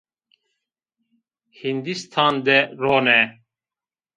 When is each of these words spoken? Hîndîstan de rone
Hîndîstan 1.59 2.35
de 2.45 2.57
rone 2.81 3.19